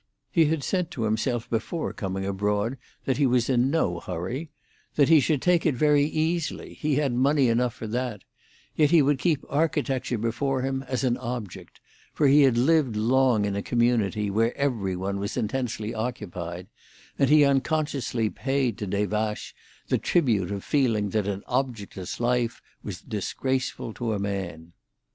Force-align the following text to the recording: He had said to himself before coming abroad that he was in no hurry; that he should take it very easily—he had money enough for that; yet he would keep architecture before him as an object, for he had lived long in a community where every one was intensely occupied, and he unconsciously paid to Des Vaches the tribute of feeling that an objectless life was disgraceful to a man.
He 0.31 0.45
had 0.45 0.63
said 0.63 0.89
to 0.89 1.03
himself 1.03 1.47
before 1.47 1.93
coming 1.93 2.25
abroad 2.25 2.79
that 3.05 3.17
he 3.17 3.27
was 3.27 3.51
in 3.51 3.69
no 3.69 3.99
hurry; 3.99 4.49
that 4.95 5.09
he 5.09 5.19
should 5.19 5.43
take 5.43 5.63
it 5.63 5.75
very 5.75 6.05
easily—he 6.05 6.95
had 6.95 7.13
money 7.13 7.49
enough 7.49 7.75
for 7.75 7.85
that; 7.85 8.23
yet 8.75 8.89
he 8.89 9.03
would 9.03 9.19
keep 9.19 9.43
architecture 9.47 10.17
before 10.17 10.63
him 10.63 10.81
as 10.87 11.03
an 11.03 11.17
object, 11.17 11.81
for 12.15 12.25
he 12.27 12.41
had 12.41 12.57
lived 12.57 12.95
long 12.95 13.45
in 13.45 13.55
a 13.55 13.61
community 13.61 14.31
where 14.31 14.57
every 14.57 14.95
one 14.95 15.19
was 15.19 15.37
intensely 15.37 15.93
occupied, 15.93 16.65
and 17.19 17.29
he 17.29 17.45
unconsciously 17.45 18.27
paid 18.27 18.79
to 18.79 18.87
Des 18.87 19.05
Vaches 19.05 19.53
the 19.89 19.99
tribute 19.99 20.49
of 20.49 20.63
feeling 20.63 21.09
that 21.11 21.27
an 21.27 21.43
objectless 21.47 22.19
life 22.19 22.59
was 22.83 23.01
disgraceful 23.01 23.93
to 23.93 24.13
a 24.13 24.17
man. 24.19 24.73